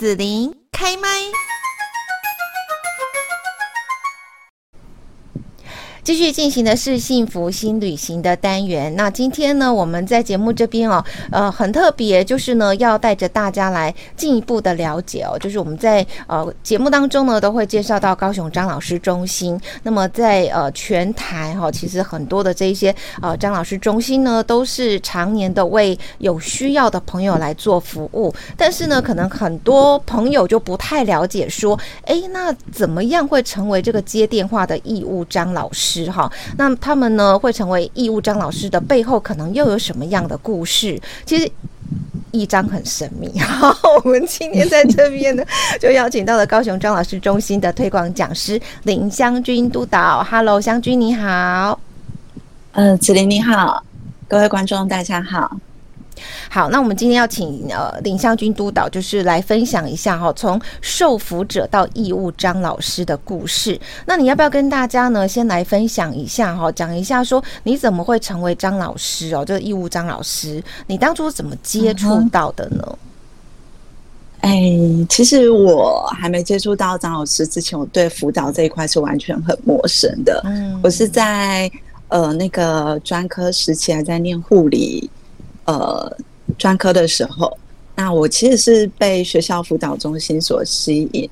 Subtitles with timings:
[0.00, 1.08] 子琳开麦。
[6.02, 8.94] 继续进行的是幸福新旅行的单元。
[8.96, 15.38] 那今天呢，我们在节目这边哦，呃，很特别，就是呢，要带着大家来进一步的了解哦。
[15.38, 19.60] 就是我们在呃节目当中呢，都会介绍到高雄张老师中心。
[19.82, 28.34] 那么在呃全台哈，其实很多的这一些呃张老师中心呢，都是常年的为有需要的朋友来做服务。
[28.56, 35.90] 但是呢，可能很多朋友就不太了解，说，哎，那怎么样会成为这个接电话的义务张老师？
[36.08, 41.00] 哈，那他们呢会成为义务张老师的背后，可能又有什么样的故事？
[41.26, 41.50] 其实
[42.30, 43.36] 一张很神秘。
[43.40, 45.44] 好， 我们今天在这边呢，
[45.80, 50.22] 就邀请到了高雄张老师中心的推广讲师林湘君督导。
[50.22, 51.80] Hello，湘君你好。
[52.72, 53.82] 嗯，子玲你好，
[54.28, 55.56] 各位观众大家好。
[56.48, 63.80] 好，那我们今天要请呃林湘君督导，就是来分享一下哈，从受服者到义务张老师的故事。
[64.06, 72.98] 那你要不要跟大家呢，先来分享一下哈，讲一下说你怎么会成为张老师哦，这个义务张老师，你当初怎么接触到的呢？
[74.42, 80.40] 哎、嗯，其实我还没接触到张老师之前，我对辅导这一块是完全很陌生的。
[80.46, 81.70] 嗯，我是在
[82.08, 85.10] 呃那个专科时期还在念护理。
[85.70, 86.16] 呃，
[86.58, 87.56] 专科的时候，
[87.94, 91.30] 那我其实是被学校辅导中心所吸引。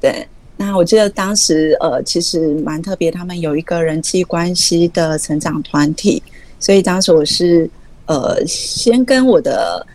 [0.00, 0.26] 对，
[0.56, 6.22] 那我记得当时呃，其实蛮特别，他们有一个人际关系的成长团体，
[6.58, 7.68] 所以当时我是
[8.06, 9.86] 呃，先跟我的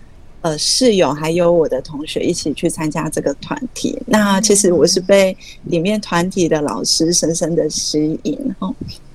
[0.41, 3.99] 呃室友还有我的同学一起去参加这个团体。
[4.05, 8.37] 那其实我是被里面团体的老师深深的吸引。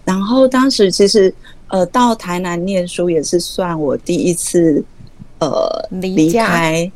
[0.04, 1.32] 然后当时其实。
[1.68, 4.84] 呃，到台南念书也是算我第一次，
[5.38, 6.90] 呃，离开。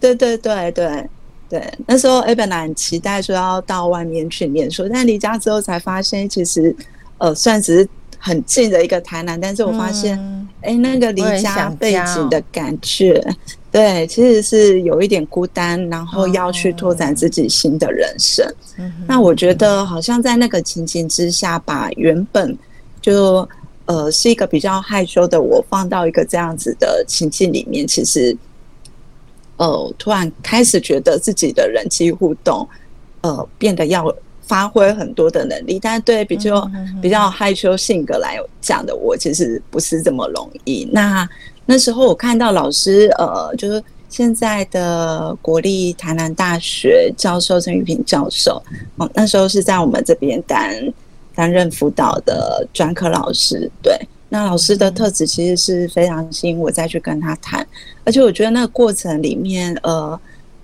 [0.00, 1.08] 对对对对
[1.48, 6.74] 对，那时候哎，本来很期待说要到外面去念书，但离家之后才发现，其实
[7.18, 10.18] 呃，算只是很近的一个台南，但是我发现，
[10.62, 13.22] 哎、嗯，那个离家背景的感觉，
[13.70, 18.46] 对，其实是有一点孤单，然后要去拓展自己新的人生。
[18.78, 22.56] 嗯、那我觉得好像在那个情景之下，把原本
[23.00, 23.48] 就
[23.86, 28.34] 呃，是一个比较害羞的我，放到一个这样子的情境里面，其实，
[29.58, 32.66] 呃，突然开始觉得自己的人际互动，
[33.20, 35.78] 呃，变得要发挥很多的能力。
[35.78, 36.66] 但是对比较
[37.02, 40.88] 比较害羞性格来讲的我，其实不是这么容易。
[40.90, 41.28] 那
[41.66, 48.62] 那时候我看到老师，呃，就是现在的国立台南大学教授陈玉平教授，
[48.96, 50.74] 哦，那时候是在我们这边担。
[51.34, 57.66] 担任辅导的专科老师，对，那老师的特质其实是非常吸引我再去跟他谈，
[58.04, 60.18] 而且我觉得那个过程里面，呃，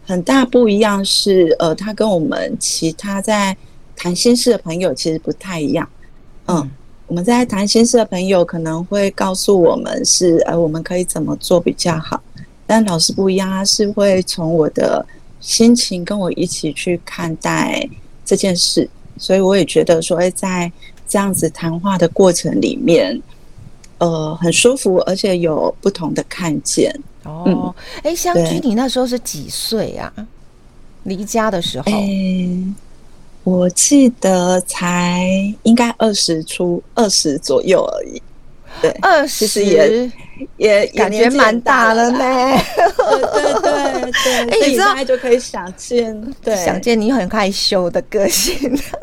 [0.07, 3.57] 很大不一样是，呃，他跟我们其他在
[3.97, 5.89] 谈心事的朋友其实不太一样，
[6.47, 6.71] 嗯，
[7.07, 12.23] 我们在谈心事的朋友可能会告诉我们是，呃，我们可以怎么做比较好，
[12.67, 15.05] 但老师不一样，他是会从我的
[15.41, 17.89] 心情跟我一起去看待
[18.25, 18.89] 这件事。
[19.21, 20.73] 所以我也觉得说，哎，在
[21.07, 23.21] 这样子谈话的过程里面，
[23.99, 26.91] 呃，很舒服，而且有不同的看见。
[27.25, 30.11] 哦，哎、嗯，香君，你那时候是几岁啊？
[31.03, 31.93] 离家的时候？
[31.93, 32.09] 哎，
[33.45, 38.23] 我记得才应该二十出，二十左右而已。
[38.81, 40.13] 对，二十其实也
[40.57, 42.19] 也感觉蛮大了呢。
[43.19, 48.57] 对对对对，哎，你现在就可以想见，对，想见你很害羞的个性，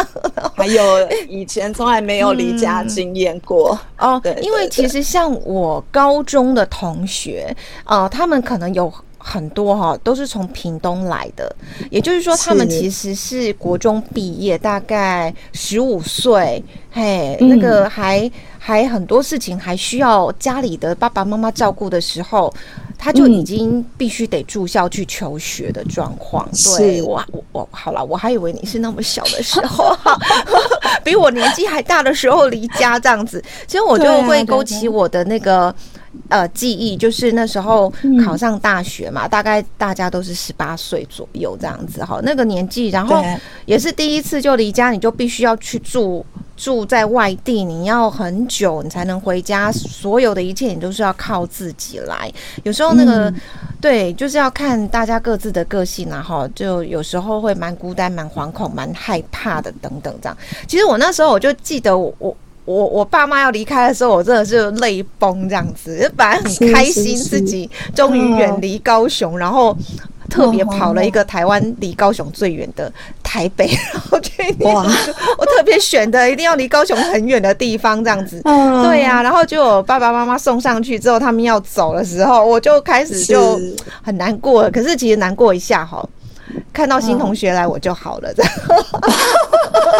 [0.55, 4.19] 还有以前从来没有离家经验过、嗯、哦。
[4.23, 11.55] 对，因为其实像我高中的同学，呃，他们可能有很多哈，都是从屏东来的，
[11.89, 18.29] 也就是说，他们其实是国中毕业，大概十五岁，嘿，那个还。
[18.67, 22.53] 嗯还很多事情还需要家里的爸爸妈妈照顾的时候，
[22.97, 26.45] 他就已经必须得住校去求学的状况。
[26.51, 29.95] 嗯、对我我我好了，我还以为你是那么小的时候，
[31.01, 35.73] 比我年纪还大的时候离家这样子，其实我就会勾起我的那个
[36.29, 37.91] 呃记忆，就是那时候
[38.23, 43.23] 考上大学嘛，大概大家都是十八岁左右这样子哈，那个年纪，然后
[43.65, 46.25] 也是第一次就离家，你就必须要去住。
[46.57, 52.33] 住在外地，你要很久你才能回家，所有的一切你都是要靠自己来。
[52.63, 53.35] 有时候那个，嗯、
[53.79, 60.35] 对，就是要看大家各自的个性，然后就有时候会蛮孤单、蛮惶恐、蛮害怕的等等这样。
[60.67, 62.35] 其实我那时候我就记得我我
[62.67, 69.75] 我我爸妈要离开的时候，我真的是泪崩这样子，就本来很开心自己终于远离高雄，然后。
[70.29, 72.91] 特别跑了一个台湾离高雄最远的
[73.23, 74.85] 台北， 然后去哇，
[75.37, 78.41] 我特别选的一定要离高雄很远的地方，这样子。
[78.43, 83.57] 对呀、啊，然后就我爸爸妈妈送上去之后，他们要走的时候，我就开始就
[84.03, 84.69] 很难过了。
[84.69, 86.05] 可是其实难过一下哈。
[86.73, 88.51] 看到新同学来我就好了，这样，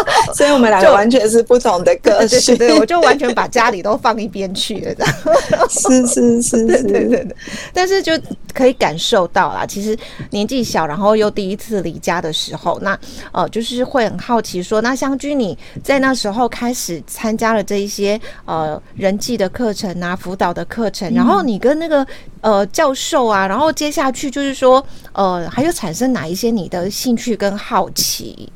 [0.34, 2.56] 所以我们两个完全是不同的个性。
[2.56, 5.14] 对，对，对，我就完全把家里都放一边去了，这样。
[5.68, 7.36] 是是是，是，对对对。
[7.72, 8.12] 但是就
[8.52, 9.96] 可以感受到啦，其实
[10.30, 12.98] 年纪小，然后又第一次离家的时候，那
[13.32, 22.06] 呃，就是会很好奇说，那湘君你在那时候开始参加了这一些呃人际的课程啊，辅导的课程，然后你跟那个。
[22.40, 28.48] 呃，教授啊，然后接下去就是说，呃，还有产生哪一些你的兴趣跟好奇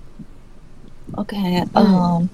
[1.16, 1.36] ？OK，
[1.74, 2.28] 嗯，嗯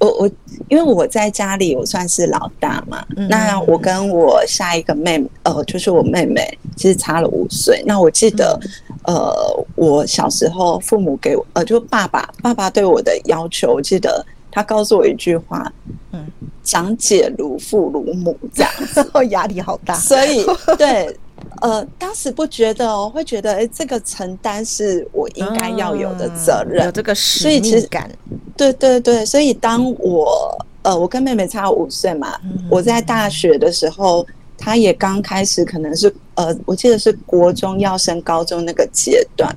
[0.00, 0.30] 我我
[0.68, 7.82] 因为我在家里我算是老大嘛，嗯、那我跟我下一个妹妹，呃，就是我妹妹，其实差了五岁。
[7.86, 8.58] 那我记得，
[9.04, 15.72] 嗯、呃，我小时候父母给我，呃，就爸爸爸爸对我的要求，我记得他告诉我一句话，
[16.12, 16.26] 嗯。
[16.66, 19.94] 长姐如父如母这样子， 压力好大。
[19.94, 20.44] 所以，
[20.76, 21.16] 对，
[21.60, 28.10] 呃，当时不觉得哦，会觉得哎，这个承担是我应该要有的责任，有这个使命感。
[28.56, 32.38] 对对对，所以当我呃，我跟妹妹差五岁嘛，
[32.70, 34.26] 我在大学的时候，
[34.58, 39.54] 她也刚开始，可能是呃，我记得是国中要升高中那个阶段。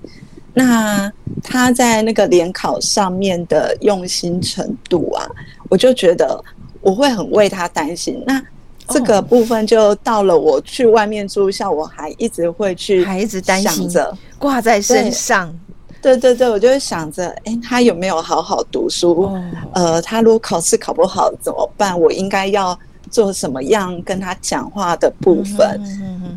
[0.53, 1.11] 那
[1.43, 5.27] 她在那个联考上面的用心程度啊，
[5.69, 6.43] 我就觉得。
[6.81, 8.41] 我会很为她担心，那
[8.89, 15.53] 这个部分就到了我去外面住校，我还一直会去，还一直担心着挂在身上。
[16.01, 19.29] 对对对，我就会想着，哎，他有没有好好读书？
[19.73, 21.99] 呃，他如果考试考不好怎么办？
[21.99, 22.77] 我应该要
[23.11, 25.81] 做什么样跟他讲话的部分？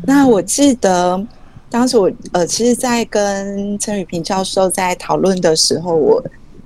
[0.05, 1.25] 那我记得
[1.69, 6.23] 当时我呃，其实，在跟陈宇平教授在讨论的时候，我。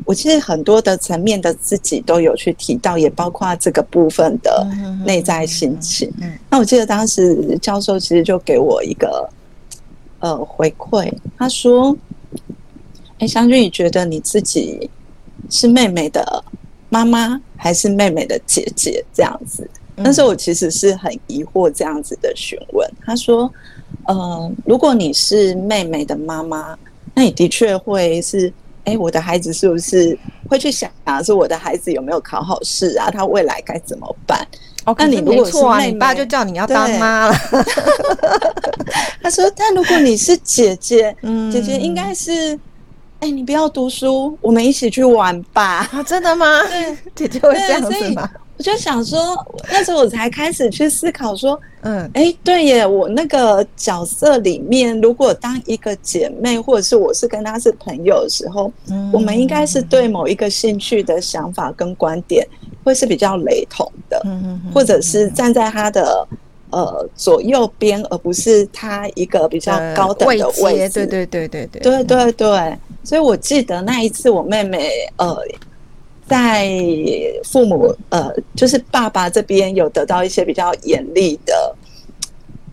[0.07, 4.65] 我其实很多的层面的自己都有去提到，也包括这个部分的
[5.05, 6.09] 内在心情。
[6.49, 9.29] 那我记得当时教授其实就给我一个
[10.19, 11.93] 呃回馈，他说
[13.19, 14.89] ：“哎，湘君，你觉得你自己
[15.49, 16.41] 是妹妹的
[16.87, 22.89] 妈妈还是妹妹的姐姐？”这样子，但是我其实是很疑惑这样子的询问。
[23.05, 23.51] 他说
[24.07, 26.79] ：“呃，如果你是妹妹的妈妈，
[27.13, 28.49] 那你的确会是。”
[28.87, 30.17] 哎、欸，我的孩子是不是
[30.49, 31.21] 会去想啊？
[31.21, 33.11] 说我的孩子有没有考好试啊？
[33.11, 34.47] 他未来该怎么办？
[34.85, 37.35] 哦，那你如果是妹妹，你爸就叫你要当妈了。
[39.21, 42.55] 他说：“但如果你是姐姐，嗯，姐姐应该是，
[43.19, 45.85] 哎、欸，你不要读书，我们一起去玩吧。
[45.91, 46.45] 啊”真的吗？
[46.69, 48.29] 对， 姐姐会这样子吗？
[48.57, 49.19] 我就想说，
[49.69, 62.47] 那时候我才开始去思考说，嗯，哎、欸，对耶，我那个角色里面，如果当一个姐妹，或者是我是跟她是朋友的时候，嗯，我们应该是对某一个兴趣的想法跟观点
[62.83, 66.27] 会是比较雷同的，嗯，或者是站在她的
[66.71, 75.37] 呃左右边，而不是她一个比较高等的位置，对对对对对，对对对，所以我记得那一次我妹妹呃。
[76.27, 76.69] 在
[77.45, 81.75] 父母呃，就是爸爸这边有得到一些比较严厉的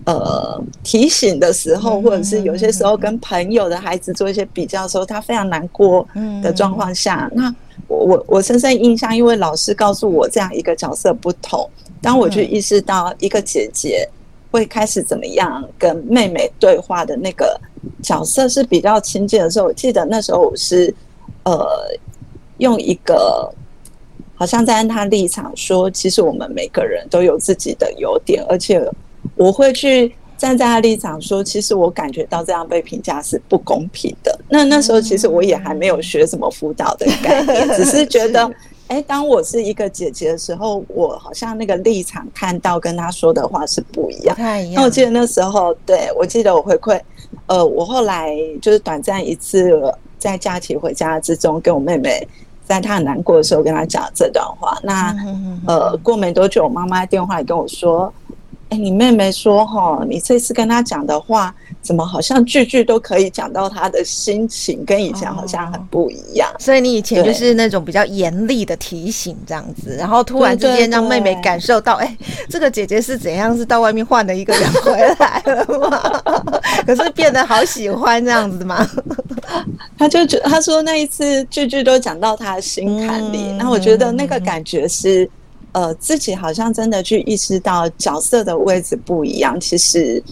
[0.07, 6.05] 呃提醒的时候，或者是有些时候跟朋友的孩子做一些比较的时候，他非常难过
[6.43, 7.55] 的状况下，那
[7.87, 11.71] 我我我深深印象，因为老师告诉我这样一个角色不同，
[12.03, 14.09] 当我去意识到一个姐姐
[14.51, 17.57] 会开始怎么样跟妹妹对话的那个
[18.03, 20.93] 角色是比较亲近的时候，我记得那时候我是
[21.45, 21.65] 呃。
[22.59, 23.53] 用一个
[24.35, 28.85] 好像在他立场说，其实我们每个人都有自己的优点，而且
[29.37, 34.39] 我会去站在他立场说，其实我感觉到这样被评价是不公平的。
[34.49, 38.51] 那那时候其实我也还没有学什么辅导的概念，只是觉得，
[38.89, 44.37] 哎，当我是一个姐姐的时候，我好像那个立场看到跟他说的话是不一样。
[44.75, 47.01] 那我记得那时候，对，我记得我回馈，
[47.47, 49.81] 呃，我后来就是短暂一次
[50.25, 52.27] 在假期回家之中跟我妹妹。
[52.67, 54.79] 在她很难过的时候，跟她讲这段话。
[54.83, 55.15] 那
[55.67, 58.11] 呃，过没多久，我妈妈电话里跟我说
[58.71, 72.17] ：“哎，你妹妹说哈，你这次跟她讲的话，怎么好像句句都可以讲到她的心情，跟以前好像很不一样。”所以你以前就是那种比较严厉的提醒这样子，然后突然之间让妹妹感受到，哎，
[72.49, 73.55] 这个姐姐是怎样？
[73.55, 76.63] 是到外面换了一个人回来了吗？
[76.87, 78.87] 可是变得好喜欢这样子吗？
[79.97, 85.29] 他就觉他说那一次句句都讲到他的心坎里，那、嗯、我觉得那个感觉是，
[85.73, 90.23] 呃，自己好像真的去意识到角色的位置不一样，其实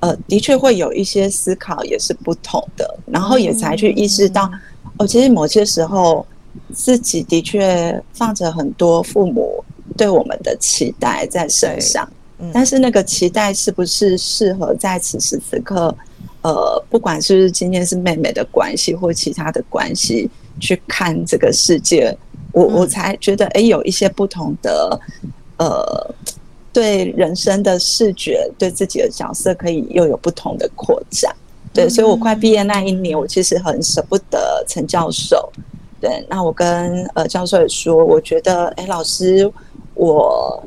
[0.00, 4.50] 呃，的确会有一些思考也是不同的，然后也才去意识到，
[4.98, 6.26] 哦，其实某些时候
[6.72, 9.64] 自己的确放着很多父母
[9.96, 12.08] 对我们的期待在身上，
[12.52, 15.94] 但是那个期待是不是适合在此时此刻，
[16.42, 22.16] 呃，不管是不是今天是妹妹的关系或其他的关系去看这个世界，
[22.52, 25.00] 我我才觉得，哎，有一些不同的，
[25.58, 26.14] 呃。
[26.74, 31.30] 对人生的视觉，对自己的角色可以又有不同的扩展。
[31.70, 35.52] 对，所以我快毕业那一年，我其实很舍不得陈教授。
[36.00, 39.52] 对，那我跟呃教授也说，我觉得，哎，老师，
[39.92, 40.66] 我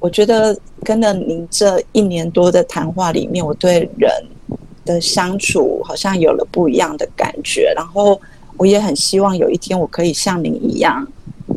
[0.00, 4.10] 我觉得跟了您这一年多的谈话里面，我对人
[4.84, 7.72] 的相处好像有了不一样的感觉。
[7.76, 8.20] 然后
[8.56, 11.06] 我也很希望有一天我可以像您一样。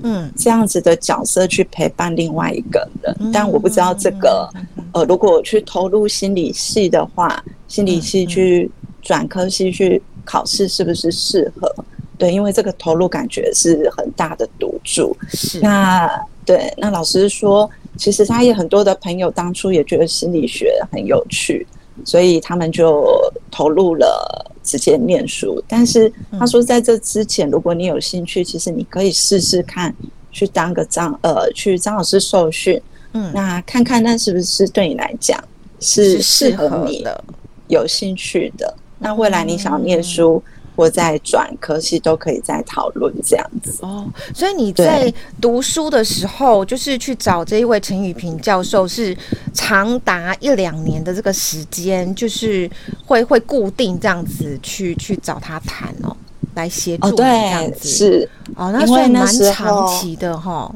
[0.03, 4.49] 嗯，这样子的角色去陪伴另外一个人，但我不知道这个，
[4.91, 8.69] 呃，如果我去投入心理系的话，心理系去
[9.01, 11.73] 转科系去考试是不是适合？
[12.17, 15.15] 对，因为这个投入感觉是很大的赌注。
[15.29, 16.09] 是，那
[16.43, 21.65] 对，那老师说，其实他也很多的朋友当初也觉得心理学很有趣，
[22.03, 23.05] 所以他们就
[23.51, 24.49] 投入了。
[24.63, 26.09] 直接念书，但是
[26.39, 29.93] 他说在这之前，如果你有兴趣，其实你可以试试看，
[30.31, 32.81] 去当个张呃，去张老师受训，
[33.11, 35.37] 嗯，那看看那是不是对你来讲
[35.81, 37.21] 是适合你的、
[37.67, 38.73] 有兴趣的。
[38.99, 40.41] 那未来你想要念书。
[40.75, 49.15] 或在转科系都可以再讨论这样子哦，所以你在读书的时候，就是去找这一位陈宇平教授，是
[49.53, 52.69] 长达一两年的这个时间，就是
[53.05, 56.15] 会会固定这样子去去找他谈哦，
[56.55, 60.73] 来协助这样子、哦、是哦，那所以蛮长期的哈。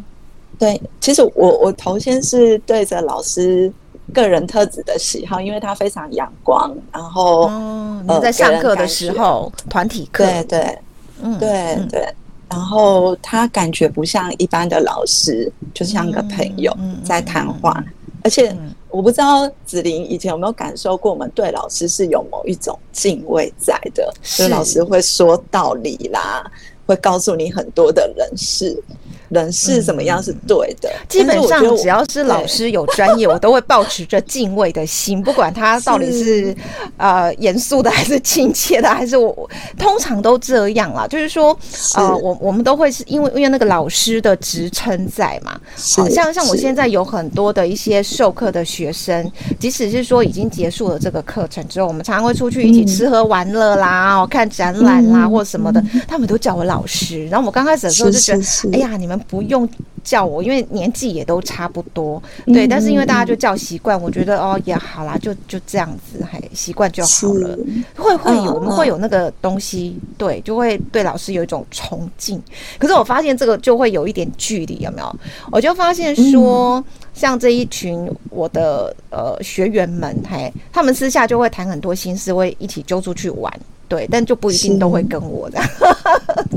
[0.60, 3.72] 对，其实我我头先是对着老师。
[4.14, 10.80] 个人特质的喜好，因为他非常阳光，然后、哦、你在上课的时候，团体课，对对，
[11.22, 12.14] 嗯，对对，
[12.50, 17.92] 然后他感觉不像一般的老师，就像个朋友在谈话，嗯嗯嗯。
[17.92, 18.58] 嗯、而且
[18.90, 26.50] 我不知道子玲以前有没有感受过，我们对老师是有某一种敬畏在的，所以老师会说道理啦，
[26.86, 28.82] 会告诉你很多的人事。
[29.29, 36.57] 人是怎么样是对的，嗯、基本上只要是老师有专业， 我都会保持着敬畏的心，不管他到底是，是。
[36.98, 41.05] 呃严肃的还是亲切的，还是我通常都这样啦。
[41.07, 41.57] 就是说，
[41.96, 45.60] 呃，我我们都会是因为因为那个老师的职称在嘛，
[45.96, 57.27] 好像像我现在有很多的一些授课的学生，即使是说已经结束了这个课程之后，我们常常会出去一起吃喝玩乐啦，哦、嗯，看展览啦、嗯、或什么的，他们都叫我老师。
[57.27, 58.75] 然后我刚开始的时候就觉得，是是是。
[58.75, 59.17] 哎呀，你们。
[59.20, 59.68] 不用
[60.04, 62.68] 叫我，因为年纪也都差不多，对。
[62.68, 67.58] 但是因为大家就叫习惯，我觉得哦也好啦，就就这样子，还习惯就好了。
[67.96, 72.42] 会会有，我们会有那个东西，对，就会对老师有一种崇敬。
[72.78, 75.16] 可是我发现这个就会有一点距离，有没有？
[75.52, 76.84] 我就发现说，
[77.14, 83.52] 像这一群我的呃学员们，嘿，他们私下就会谈很多心事，会一起揪出去玩。
[83.88, 85.60] 对，但就不一定都会跟我的，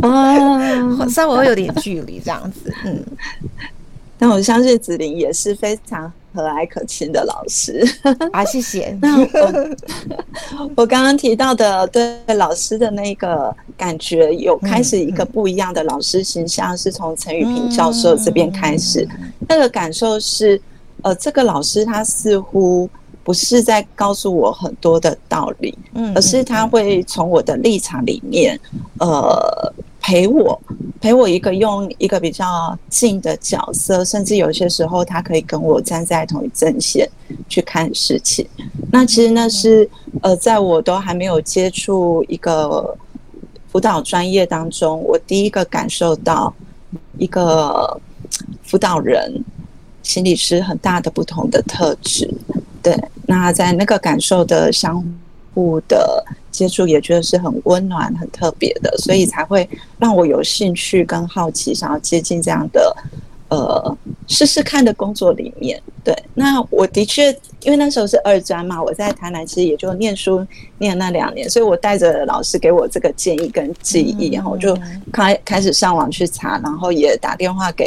[0.03, 3.05] 啊，稍微会有点距离这样子，嗯。
[4.19, 7.83] 但我相信子玲也是非常和蔼可亲的老师
[8.33, 8.95] 啊，谢谢。
[9.01, 9.77] 那我
[10.77, 19.09] 我刚刚提到的对老师的那个感觉，有开始一个不一样的老师形象，是从陈宇平教授这边开始。
[19.49, 20.61] 那个感受是，
[21.01, 22.91] 呃，这个老师他似乎。
[23.31, 28.59] 不是在告诉我很多的道理，嗯，而是他会从我的立场里面，
[28.99, 30.61] 呃，陪我，
[31.01, 37.09] 陪我一个用一个比较近的角色，甚至有些时候他可以跟我站在同一阵线
[37.49, 38.45] 去看事情。
[38.91, 39.89] 那其实那是
[40.23, 42.99] 呃，在我都还没有接触一个
[43.69, 46.53] 辅导专业当中，我第一个感受到
[47.17, 47.97] 一个
[48.65, 49.33] 辅导人、
[50.03, 52.29] 心理师很大的不同的特质。
[52.83, 52.99] 对，
[53.31, 55.01] 那在那个感受的相
[55.55, 59.69] 互的接触，也觉得是很温暖、很特别的，所以才会
[60.01, 62.97] 让我有兴趣跟好奇，想要接近这样的
[63.49, 63.97] 呃
[64.27, 65.81] 试试看的工作里面。
[66.03, 67.31] 对，那我的确，
[67.63, 70.45] 因为那时候是二专嘛，我在台南其实也就念书
[70.79, 74.77] 念那两年，所以我带着老师给我这个建议跟记忆，然后我就
[75.13, 77.87] 开开始上网去查，然后也打电话给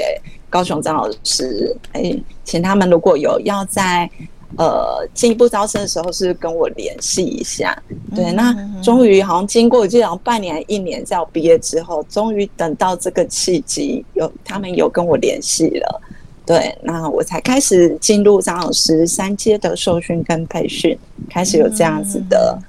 [0.50, 4.10] 高雄张老师，哎，请他们如果有要在。
[4.56, 7.76] 呃，进一步招生的时候是跟我联系一下，
[8.16, 16.02] 对，那终于好像经过这样半年一年，在我毕业之后，终于等到这个契机，有他们有跟我联系了，
[16.46, 20.96] 对，那我才开始进入张老师三阶的受训跟培训，
[21.30, 22.60] 开始有这样子的，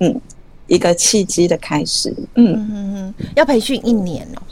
[0.00, 0.20] 嗯，嗯，
[0.66, 2.14] 一个契机的开始。
[2.34, 4.42] 嗯嗯嗯，要培训一年哦，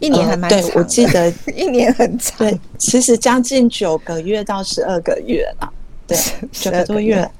[0.00, 0.58] 一年还蛮长。
[0.58, 2.38] 呃，对，我记得 一年很长。
[2.38, 5.72] 对，其实将近九个月到十二个月了。
[6.06, 6.16] 对，
[6.52, 7.30] 九个多月。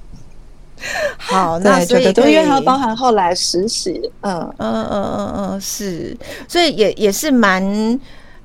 [1.17, 4.11] 好，那九个多月还要包含后来实习。
[4.21, 7.99] 嗯嗯嗯嗯嗯，是，所以也也是蛮。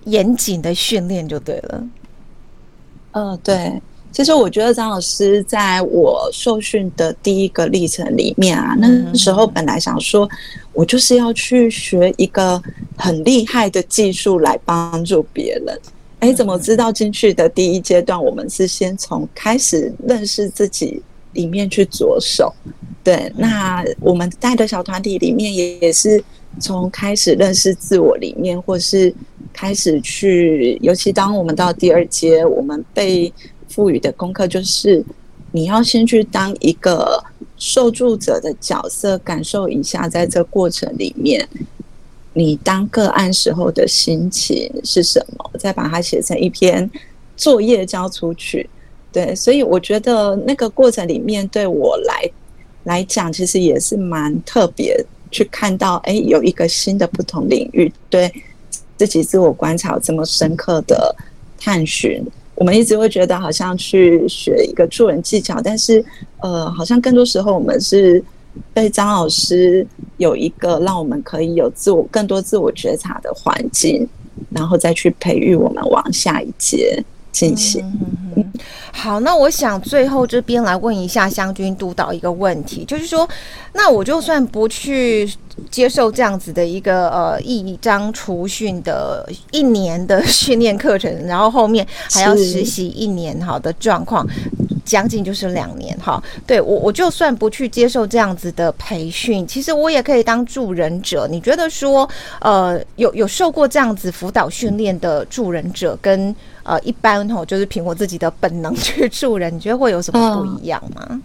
[0.05, 1.85] 严谨的训练就对了。
[3.13, 3.83] 嗯、呃，对。
[4.19, 10.29] 其实我觉得张老师在我受训的第一个历程里面啊，那时候本来想说，
[10.73, 12.61] 我就是要去学一个
[12.97, 15.81] 很厉害的技术来帮助别人。
[16.19, 21.01] 哎，怎么知道进去的第一阶段，我们是先从开始认识自己
[21.35, 22.53] 里面去着手。
[23.05, 26.21] 对，那我们带的小团体里面也也是
[26.59, 29.15] 从开始认识自我里面，或是。
[29.51, 33.33] 开始去，尤其当我们到第二阶，我们被
[33.79, 35.05] 赋予的功课就是，
[35.53, 37.23] 你要先去当一个
[37.57, 41.49] 受助者的角色，感受一下，在这过程里面，
[42.33, 46.91] 你当个案时候的心情是什么，再把它写成一篇
[47.37, 48.69] 作业交出去。
[49.13, 52.29] 对，所以我觉得那个过程里面对我来
[52.83, 58.29] 来讲，其实也是蛮特别，去看到哎，有一个新的不同领域，对。
[58.97, 61.15] 自己自我观察这么深刻的
[61.57, 62.21] 探寻，
[62.59, 66.05] 我们一直会觉得好像去学一个助人技巧，但是
[66.41, 68.23] 呃，好像更多时候我们是
[68.75, 69.87] 被张老师
[70.17, 74.09] 有一个让我们可以有自我更多自我觉察的环境，
[74.51, 77.01] 然后再去培育我们往下一阶。
[77.33, 77.85] 进行。
[78.37, 78.53] 嗯，
[78.93, 83.29] 好，那我想最后这边来问一下湘军督导一个问题，就是说，
[83.73, 85.31] 那我就算不去。
[85.73, 94.25] 接受这样子的一个呃一张除训的一年的训练课程，然后后面还要实习一年好的状况，
[94.85, 96.23] 将近就是两年哈。
[96.47, 101.27] 对我我就算不去接受这样子的培训，其实我也可以当助人者。
[101.29, 102.09] 你觉得说
[102.41, 106.33] 呃有有受过这样子辅导训练的助人者跟
[106.69, 111.23] 呃一般吼就是凭我自己的本能去助人，你觉得会有什么不一样吗？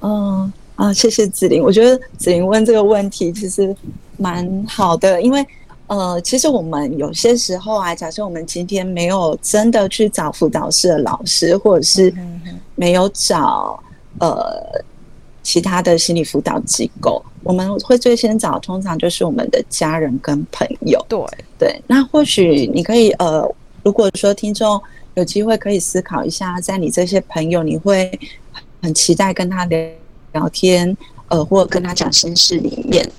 [0.00, 0.52] 嗯。
[0.78, 1.60] 啊，谢谢子玲。
[1.60, 3.74] 我觉得子玲问这个问题其实
[4.16, 5.44] 蛮好的，因为
[5.88, 12.14] 呃，其实我们有些时候啊，假设我们今天没有真的去找辅导室的老师，或者是
[12.76, 13.82] 没有找
[14.20, 14.62] 呃
[15.42, 21.04] 其他的心理辅导机构，我们会最先找，通常就是我们的家人跟朋友。
[21.08, 21.18] 对
[21.58, 23.44] 对，那或许你可以呃，
[23.82, 24.80] 如果说听众
[25.14, 28.18] 有机会可以思考一下，在你这些朋友，你会
[28.82, 29.88] 很期待跟他聊。
[30.34, 30.94] 聊天，
[31.28, 33.10] 呃，或者跟他讲心事里面，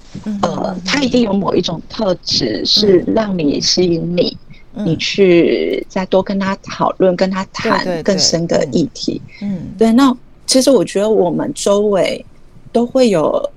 [0.43, 4.37] 呃，他一定有某一种特质是让你吸引你，
[4.73, 9.19] 你去再多跟他讨论，跟他谈更深的议题。
[9.41, 9.91] 嗯，对。
[9.91, 12.23] 那其实我觉得我们周围
[12.71, 13.49] 都会有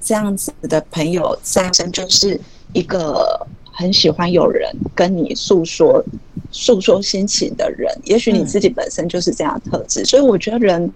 [0.00, 2.40] 这样子的朋友在身，就是
[2.72, 3.44] 一个
[3.80, 6.04] 很喜欢有人跟你诉说
[6.52, 7.90] 诉说心情的人。
[8.04, 10.92] 也许你自己本身就是这样的特质，所以我觉得人。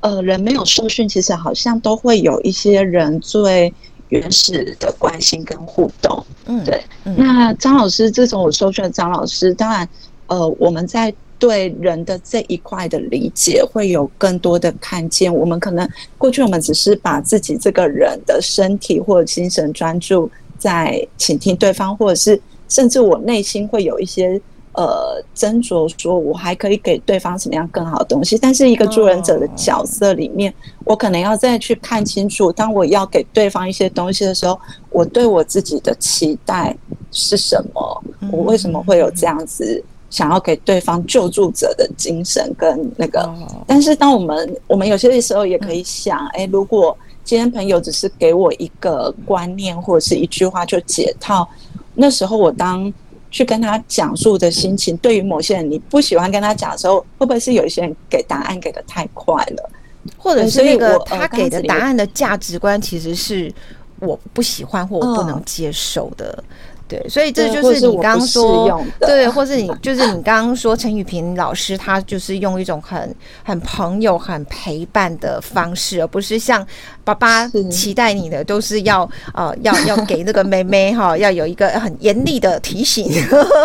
[0.00, 3.72] 呃，人没有受训，其实好像都会有一些人最
[4.10, 6.24] 原始的关心跟互动。
[6.44, 6.80] 嗯，对。
[7.16, 9.88] 那张老师，这种我受训的张老师，当然，
[10.26, 15.34] 呃，我们在对人的这一块的理解会有更多的看见。
[15.34, 15.88] 我们可能
[16.18, 24.40] 过去我们只是把自己这个人的身体或者精神专注在倾听对方，或者是甚至我内心会有一些。
[24.78, 28.36] 呃，斟酌说，我还可以给对方什么样更好的东西？
[28.36, 30.52] 但是一个助人者的角色里面，
[30.84, 36.76] 我可能要再去看清楚，当我要给对方一些东西的时候，我对我自己的期待
[37.10, 38.04] 是什么？
[38.30, 43.34] 我为什么会有这样子想要给对方救助者的精神跟那个？
[43.66, 46.94] 但是当我们我们有些时候也可以想，哎，如果
[47.26, 51.46] 今天朋友只是给我一个观念或者是一句话就解套，
[51.94, 52.90] 那时候我当。
[53.28, 59.70] 去跟他讲述的心情，对于某些人你不喜欢跟他讲的时候，会不会是有一些人给答案给的太快了，
[60.16, 63.52] 或者是那个他给的答案的价值观其实是
[63.98, 66.42] 我不喜欢或我不能接受的。
[66.88, 76.64] 对，所以这就是你刚刚说，对，或是你就是你刚刚说陈宇平老师，他就是用一种很很朋友、很陪伴的方式，而不是像
[77.02, 83.10] 爸爸期待你的都是要呃要要给那个妹妹哈，要有一个很严厉的提醒，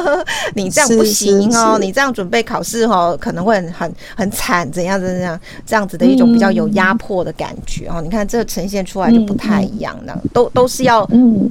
[0.56, 8.02] 你这样不行哦，你这样准备考试哈可能会很很很惨，怎样怎样这样子的一种比较有压迫的感觉哦。
[8.02, 11.08] 你看这呈现出来就不太一样的，都都是要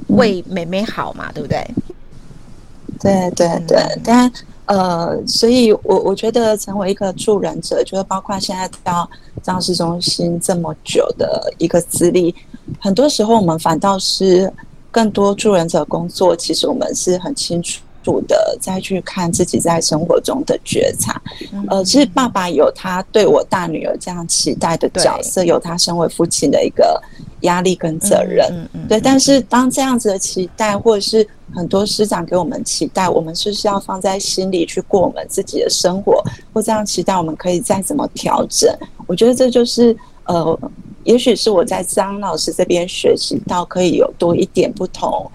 [0.07, 1.60] 为妹妹好嘛，对不对？
[3.01, 4.31] 对对对，但
[4.65, 9.09] 呃，所以我我觉得成为一个助人者，就是包括现在到
[9.43, 12.33] 张市中心这么久的一个资历，
[12.79, 14.51] 很多时候我们反倒是
[14.89, 17.81] 更多助人者工作，其实我们是很清楚。
[18.03, 21.21] 主的再去看自己在生活中的觉察，
[21.69, 27.01] 呃，其实爸爸有他对我大女儿这样期待的角色，有他身为父亲的一个
[27.41, 28.99] 压力跟责任，对。
[28.99, 38.73] 但是当这样子的期待，或者是很多师长给我们期待，我们是不是要放在心里去过我们自己的生活，或这样期待，我们可以再怎么调整？
[39.07, 40.59] 我觉得这就是呃，
[41.03, 45.29] 也许是我在张老师这边学习到可以有多一点不同。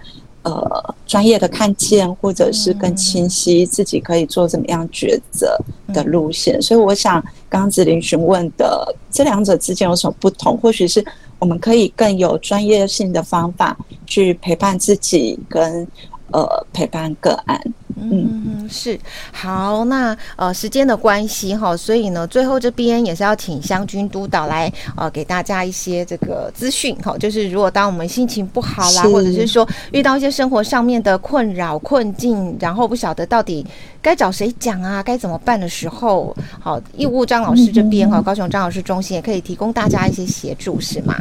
[0.47, 5.59] 呃，专业的看见，或者是更清晰自己可以做怎么样抉择
[5.93, 6.61] 的路线。
[6.61, 10.57] 所以，我想刚刚子林询问的这两者之间有什么不同？
[10.57, 11.05] 或许是
[11.37, 15.85] 我们可以更有专业性的方法去陪伴自己，跟
[16.31, 17.59] 呃陪伴个案。
[17.99, 18.99] 嗯，是
[19.31, 33.65] 好，那呃时间的关系哈，所以呢，最后这边也是要请湘军督导来呃给大家一些这个资讯哈，就是如果当我们心情不好啦，或者是说遇到一些生活上面的困扰困境，然后不晓得到底
[33.99, 41.17] 该找谁讲啊，该怎么办的时候，好，义务张老师这边哈，高雄张老师中心也可以提供大家一些协助，是吗？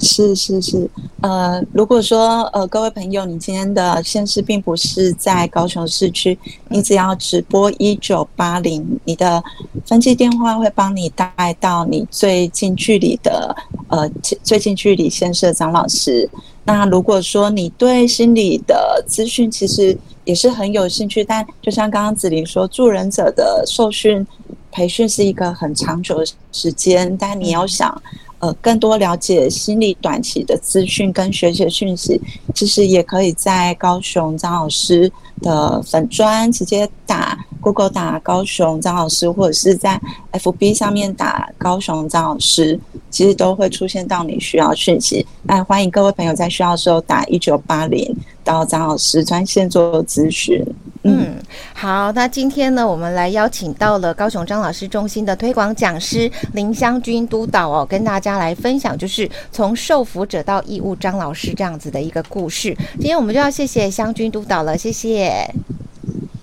[0.00, 0.88] 是是是，
[1.22, 9.42] 呃，如果说呃各位朋友，你今天的县市并不是在高雄市区，你只要直播一九八零，你的
[9.84, 13.54] 分机电话会帮你带到你最近距离的
[13.88, 14.08] 呃
[14.42, 16.28] 最近距离县市的张老师。
[16.64, 24.24] 那如果说你对心理的资讯其实也是很有兴趣，但就像刚刚子琳说，助人者的受训
[24.70, 28.00] 培训是一个很长久的时间，但你要想。
[28.40, 32.20] 呃，更多了解心理短期的资讯跟学习的讯息，
[32.54, 35.10] 其实也可以在高雄张老师
[35.42, 40.00] 的粉专直接打 Google 打高雄张老师，或者是在
[40.32, 42.78] FB 上面打高雄张老师，
[43.10, 45.26] 其实都会出现到你需要讯息。
[45.42, 50.64] 那欢迎各位朋友在需要的时候打一九八零到张老师专线做咨询。
[51.04, 51.36] 嗯，
[51.72, 62.76] 好，那今天呢，我们来邀请到了高雄张老师中心的推广讲师林湘君督导哦，跟大家家来分享，就是从受服者到义务张老师这样子的一个故事。
[62.98, 65.48] 今天我们就要谢谢湘军督导了，谢谢，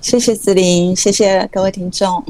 [0.02, 2.24] 谢谢子琳，谢谢各位听众。